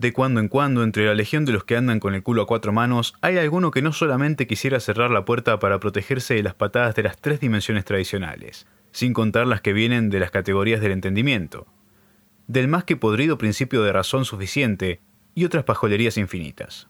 De 0.00 0.14
cuando 0.14 0.40
en 0.40 0.48
cuando, 0.48 0.82
entre 0.82 1.04
la 1.04 1.14
legión 1.14 1.44
de 1.44 1.52
los 1.52 1.64
que 1.64 1.76
andan 1.76 2.00
con 2.00 2.14
el 2.14 2.22
culo 2.22 2.40
a 2.40 2.46
cuatro 2.46 2.72
manos, 2.72 3.12
hay 3.20 3.36
alguno 3.36 3.70
que 3.70 3.82
no 3.82 3.92
solamente 3.92 4.46
quisiera 4.46 4.80
cerrar 4.80 5.10
la 5.10 5.26
puerta 5.26 5.58
para 5.58 5.78
protegerse 5.78 6.32
de 6.32 6.42
las 6.42 6.54
patadas 6.54 6.94
de 6.94 7.02
las 7.02 7.18
tres 7.18 7.38
dimensiones 7.38 7.84
tradicionales, 7.84 8.66
sin 8.92 9.12
contar 9.12 9.46
las 9.46 9.60
que 9.60 9.74
vienen 9.74 10.08
de 10.08 10.18
las 10.18 10.30
categorías 10.30 10.80
del 10.80 10.92
entendimiento, 10.92 11.66
del 12.46 12.66
más 12.66 12.84
que 12.84 12.96
podrido 12.96 13.36
principio 13.36 13.82
de 13.82 13.92
razón 13.92 14.24
suficiente 14.24 15.02
y 15.34 15.44
otras 15.44 15.64
pajolerías 15.64 16.16
infinitas. 16.16 16.88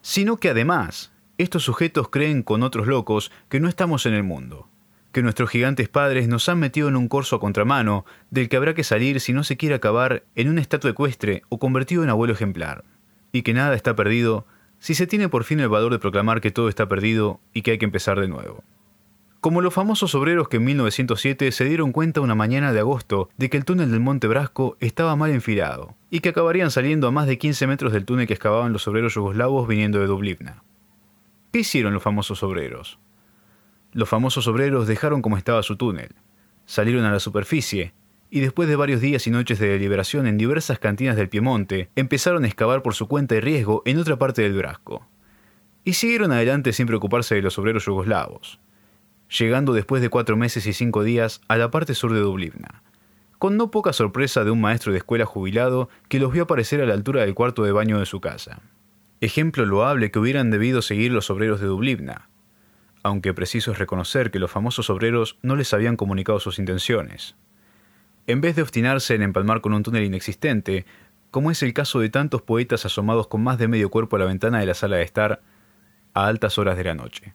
Sino 0.00 0.38
que 0.38 0.48
además, 0.48 1.12
estos 1.36 1.62
sujetos 1.62 2.08
creen 2.08 2.42
con 2.42 2.62
otros 2.62 2.86
locos 2.86 3.30
que 3.50 3.60
no 3.60 3.68
estamos 3.68 4.06
en 4.06 4.14
el 4.14 4.22
mundo, 4.22 4.66
que 5.12 5.22
nuestros 5.22 5.50
gigantes 5.50 5.88
padres 5.88 6.28
nos 6.28 6.48
han 6.48 6.58
metido 6.58 6.88
en 6.88 6.96
un 6.96 7.08
corso 7.08 7.36
a 7.36 7.40
contramano 7.40 8.04
del 8.30 8.48
que 8.48 8.56
habrá 8.56 8.74
que 8.74 8.84
salir 8.84 9.20
si 9.20 9.32
no 9.32 9.44
se 9.44 9.56
quiere 9.56 9.74
acabar 9.74 10.24
en 10.34 10.48
una 10.48 10.60
estatua 10.60 10.90
ecuestre 10.90 11.42
o 11.48 11.58
convertido 11.58 12.02
en 12.02 12.10
abuelo 12.10 12.32
ejemplar, 12.32 12.84
y 13.32 13.42
que 13.42 13.54
nada 13.54 13.74
está 13.74 13.96
perdido 13.96 14.46
si 14.78 14.94
se 14.94 15.06
tiene 15.06 15.28
por 15.28 15.44
fin 15.44 15.60
el 15.60 15.68
valor 15.68 15.92
de 15.92 15.98
proclamar 15.98 16.40
que 16.40 16.50
todo 16.50 16.68
está 16.68 16.88
perdido 16.88 17.40
y 17.52 17.62
que 17.62 17.72
hay 17.72 17.78
que 17.78 17.84
empezar 17.84 18.18
de 18.18 18.28
nuevo. 18.28 18.64
Como 19.40 19.62
los 19.62 19.72
famosos 19.72 20.14
obreros 20.14 20.48
que 20.48 20.58
en 20.58 20.64
1907 20.64 21.50
se 21.52 21.64
dieron 21.64 21.92
cuenta 21.92 22.20
una 22.20 22.34
mañana 22.34 22.72
de 22.72 22.80
agosto 22.80 23.30
de 23.38 23.48
que 23.48 23.56
el 23.56 23.64
túnel 23.64 23.90
del 23.90 24.00
Monte 24.00 24.26
Brasco 24.26 24.76
estaba 24.80 25.16
mal 25.16 25.30
enfilado 25.30 25.96
y 26.10 26.20
que 26.20 26.28
acabarían 26.28 26.70
saliendo 26.70 27.08
a 27.08 27.10
más 27.10 27.26
de 27.26 27.38
15 27.38 27.66
metros 27.66 27.92
del 27.92 28.04
túnel 28.04 28.26
que 28.26 28.34
excavaban 28.34 28.72
los 28.72 28.86
obreros 28.86 29.14
yugoslavos 29.14 29.66
viniendo 29.66 29.98
de 29.98 30.06
Dublivna. 30.06 30.62
¿Qué 31.52 31.60
hicieron 31.60 31.94
los 31.94 32.02
famosos 32.02 32.42
obreros? 32.42 32.98
Los 33.92 34.08
famosos 34.08 34.46
obreros 34.46 34.86
dejaron 34.86 35.22
como 35.22 35.36
estaba 35.36 35.62
su 35.62 35.76
túnel, 35.76 36.14
salieron 36.64 37.04
a 37.04 37.12
la 37.12 37.20
superficie 37.20 37.92
y 38.30 38.40
después 38.40 38.68
de 38.68 38.76
varios 38.76 39.00
días 39.00 39.26
y 39.26 39.30
noches 39.30 39.58
de 39.58 39.68
deliberación 39.68 40.26
en 40.26 40.38
diversas 40.38 40.78
cantinas 40.78 41.16
del 41.16 41.28
Piemonte, 41.28 41.90
empezaron 41.96 42.44
a 42.44 42.46
excavar 42.46 42.82
por 42.82 42.94
su 42.94 43.08
cuenta 43.08 43.34
y 43.34 43.40
riesgo 43.40 43.82
en 43.84 43.98
otra 43.98 44.18
parte 44.18 44.42
del 44.42 44.54
Brasco. 44.54 45.06
Y 45.84 45.94
siguieron 45.94 46.30
adelante 46.30 46.72
sin 46.72 46.86
preocuparse 46.86 47.34
de 47.34 47.42
los 47.42 47.58
obreros 47.58 47.86
yugoslavos, 47.86 48.60
llegando 49.36 49.72
después 49.72 50.00
de 50.00 50.10
cuatro 50.10 50.36
meses 50.36 50.66
y 50.66 50.72
cinco 50.72 51.02
días 51.02 51.40
a 51.48 51.56
la 51.56 51.70
parte 51.70 51.94
sur 51.94 52.12
de 52.12 52.20
Dublivna, 52.20 52.82
con 53.38 53.56
no 53.56 53.70
poca 53.72 53.92
sorpresa 53.92 54.44
de 54.44 54.52
un 54.52 54.60
maestro 54.60 54.92
de 54.92 54.98
escuela 54.98 55.26
jubilado 55.26 55.88
que 56.08 56.20
los 56.20 56.32
vio 56.32 56.44
aparecer 56.44 56.80
a 56.80 56.86
la 56.86 56.94
altura 56.94 57.22
del 57.22 57.34
cuarto 57.34 57.64
de 57.64 57.72
baño 57.72 57.98
de 57.98 58.06
su 58.06 58.20
casa. 58.20 58.62
Ejemplo 59.20 59.66
loable 59.66 60.10
que 60.10 60.18
hubieran 60.18 60.50
debido 60.50 60.82
seguir 60.82 61.10
los 61.10 61.30
obreros 61.30 61.60
de 61.60 61.66
Dublivna, 61.66 62.28
aunque 63.02 63.34
preciso 63.34 63.72
es 63.72 63.78
reconocer 63.78 64.30
que 64.30 64.38
los 64.38 64.50
famosos 64.50 64.90
obreros 64.90 65.38
no 65.42 65.56
les 65.56 65.72
habían 65.72 65.96
comunicado 65.96 66.40
sus 66.40 66.58
intenciones. 66.58 67.36
En 68.26 68.40
vez 68.40 68.56
de 68.56 68.62
obstinarse 68.62 69.14
en 69.14 69.22
empalmar 69.22 69.60
con 69.60 69.72
un 69.72 69.82
túnel 69.82 70.04
inexistente, 70.04 70.84
como 71.30 71.50
es 71.50 71.62
el 71.62 71.72
caso 71.72 72.00
de 72.00 72.10
tantos 72.10 72.42
poetas 72.42 72.84
asomados 72.84 73.28
con 73.28 73.42
más 73.42 73.58
de 73.58 73.68
medio 73.68 73.90
cuerpo 73.90 74.16
a 74.16 74.18
la 74.18 74.24
ventana 74.26 74.60
de 74.60 74.66
la 74.66 74.74
sala 74.74 74.96
de 74.96 75.02
estar 75.02 75.40
a 76.14 76.26
altas 76.26 76.58
horas 76.58 76.76
de 76.76 76.84
la 76.84 76.94
noche. 76.94 77.34